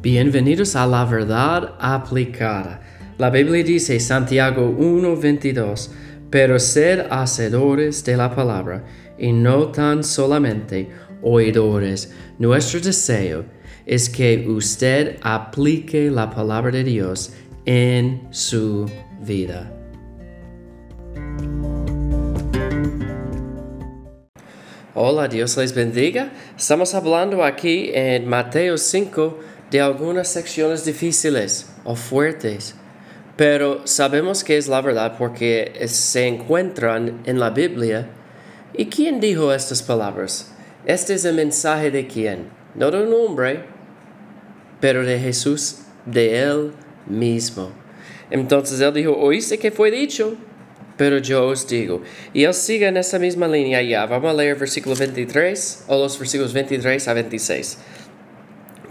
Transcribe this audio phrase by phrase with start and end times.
[0.00, 2.80] Bienvenidos a la verdad aplicada.
[3.18, 5.90] La Biblia dice Santiago 1:22,
[6.30, 8.84] pero sed hacedores de la palabra
[9.18, 10.88] y no tan solamente
[11.20, 12.14] oidores.
[12.38, 13.44] Nuestro deseo
[13.86, 17.32] es que usted aplique la palabra de Dios
[17.64, 18.88] en su
[19.20, 19.74] vida.
[24.94, 26.30] Hola, Dios les bendiga.
[26.56, 32.74] Estamos hablando aquí en Mateo 5 de algunas secciones difíciles o fuertes,
[33.36, 38.08] pero sabemos que es la verdad porque se encuentran en la Biblia.
[38.74, 40.52] ¿Y quién dijo estas palabras?
[40.86, 42.48] Este es el mensaje de quién?
[42.74, 43.64] No de un hombre,
[44.80, 46.72] pero de Jesús, de él
[47.06, 47.70] mismo.
[48.30, 50.36] Entonces él dijo, oíste que fue dicho,
[50.96, 52.02] pero yo os digo.
[52.34, 54.04] Y él sigue en esa misma línea ya.
[54.06, 57.78] Vamos a leer versículo 23 o los versículos 23 a 26.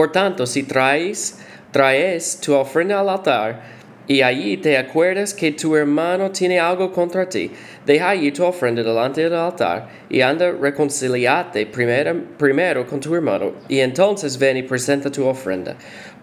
[0.00, 1.36] Por tanto, si traes,
[1.70, 3.60] traes tu ofrenda al altar
[4.08, 7.50] y allí te acuerdas que tu hermano tiene algo contra ti,
[7.84, 13.52] deja allí tu ofrenda delante del altar y anda reconciliate primero, primero con tu hermano
[13.68, 15.76] y entonces ven y presenta tu ofrenda.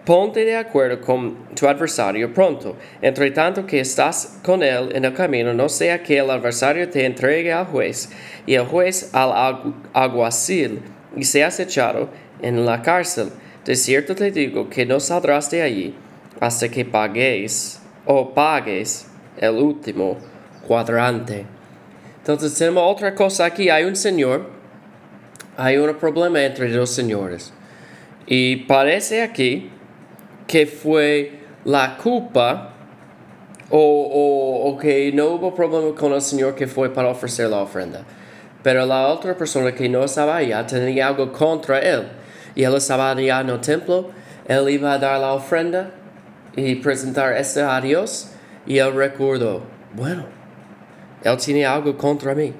[0.04, 5.14] Ponte de acuerdo con tu adversario pronto, entre tanto que estás con él en el
[5.14, 8.10] camino, no sea que el adversario te entregue al juez
[8.44, 10.80] y el juez al alguacil
[11.16, 12.08] y seas echado
[12.42, 13.28] en la cárcel.
[13.68, 15.94] De cierto te digo que no saldrás de allí
[16.40, 20.16] hasta que pagues o pagues el último
[20.66, 21.44] cuadrante.
[22.16, 23.68] Entonces tenemos otra cosa aquí.
[23.68, 24.48] Hay un señor,
[25.58, 27.52] hay un problema entre dos señores.
[28.26, 29.68] Y parece aquí
[30.46, 32.72] que fue la culpa
[33.68, 38.02] o, que no hubo problema con el Señor que fue para ofrecer la ofrenda.
[38.62, 42.08] Pero la otra persona que no estaba allá tenía algo contra él.
[42.58, 44.10] Y el templo,
[44.48, 45.92] él iba a dar la ofrenda
[46.56, 48.30] y presentar este a Dios.
[48.66, 49.62] Y él recordó,
[49.94, 50.24] bueno,
[51.22, 52.52] él tiene algo contra mí.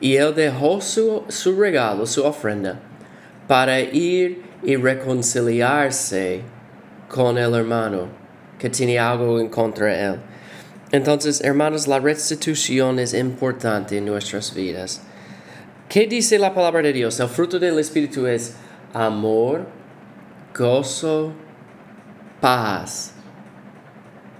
[0.00, 2.80] Y él dejó su, su regalo, su ofrenda,
[3.46, 6.40] para ir y reconciliarse
[7.06, 8.08] con el hermano
[8.58, 10.16] que tiene algo en contra él.
[10.92, 15.02] Entonces, hermanos, la restitución es importante en nuestras vidas.
[15.90, 17.20] ¿Qué dice la palabra de Dios?
[17.20, 18.56] El fruto del Espíritu es
[18.96, 19.66] amor,
[20.56, 21.32] gozo,
[22.40, 23.12] paz.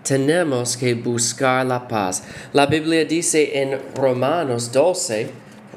[0.02, 2.22] Tenemos que buscar la paz.
[2.52, 5.28] La Biblia dice en Romanos 12,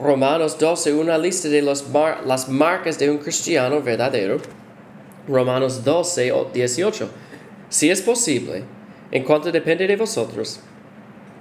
[0.02, 4.38] Romanos 12, una lista de las marcas de un cristiano verdadero
[5.28, 7.10] Romanos 12 o 18.
[7.70, 8.64] Si es posible,
[9.12, 10.62] en cuanto depende de vosotros,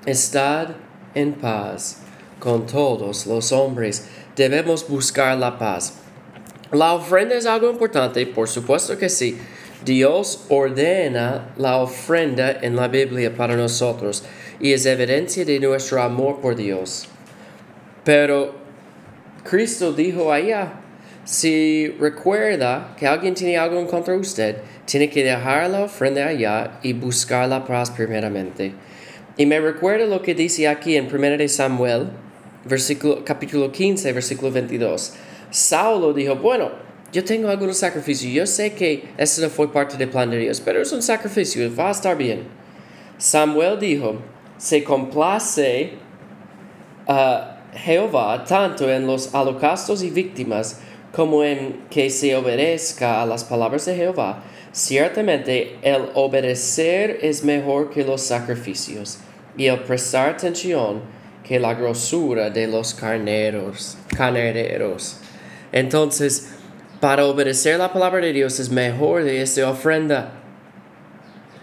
[0.05, 0.69] estad
[1.15, 1.99] en paz
[2.41, 4.09] con todos los hombres.
[4.35, 5.95] Debemos buscar la paz.
[6.73, 9.39] La ofrenda es algo importante, por supuesto que sí.
[9.85, 14.25] Dios ordena la ofrenda en la Biblia para nosotros
[14.61, 17.09] y es evidencia de nuestro amor por Dios.
[18.05, 18.55] Pero
[19.45, 20.75] Cristo dijo allá,
[21.25, 26.27] si recuerda que alguien tiene algo en contra de usted, tiene que dejar la ofrenda
[26.27, 28.73] allá y buscar la paz primeramente.
[29.39, 32.09] Y me recuerda lo que dice aquí en 1 de Samuel,
[32.65, 35.15] versículo, capítulo 15, versículo 22.
[35.51, 36.71] Saulo dijo, bueno,
[37.13, 40.61] yo tengo algunos sacrificios, yo sé que eso no fue parte del plan de Dios,
[40.61, 42.43] pero es un sacrificio, va a estar bien.
[43.17, 44.17] Samuel dijo,
[44.59, 45.93] se complace
[47.07, 50.81] a Jehová tanto en los holocaustos y víctimas
[51.13, 54.43] como en que se obedezca a las palabras de Jehová.
[54.73, 59.19] Ciertamente el obedecer es mejor que los sacrificios
[59.57, 61.01] y el prestar atención
[61.43, 63.97] que la grosura de los carneros.
[64.15, 65.17] carneros.
[65.73, 66.49] Entonces,
[67.01, 70.33] para obedecer la palabra de Dios es mejor de esta ofrenda.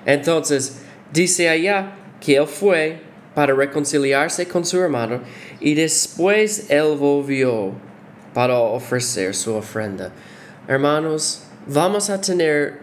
[0.05, 3.01] Entonces, dice allá que él fue
[3.33, 5.21] para reconciliarse con su hermano
[5.59, 7.73] y después él volvió
[8.33, 10.11] para ofrecer su ofrenda.
[10.67, 12.79] Hermanos, vamos a tener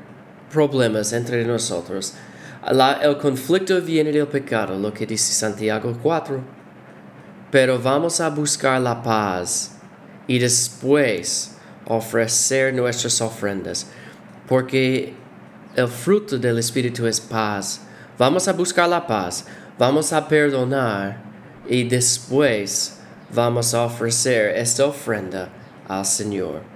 [0.53, 2.15] problemas entre nosotros.
[3.03, 6.41] el conflicto viene del pecado, lo que dice Santiago 4.
[7.51, 9.82] Pero vamos a buscar la paz
[10.27, 13.87] y después ofrecer nuestras ofrendas,
[14.49, 15.15] porque
[15.75, 17.81] el fruto del Espíritu es paz.
[18.19, 19.47] Vamos a buscar la paz,
[19.79, 21.23] vamos a perdonar
[21.69, 22.99] y después
[23.35, 25.49] vamos a ofrecer esta ofrenda
[25.89, 26.72] al Señor.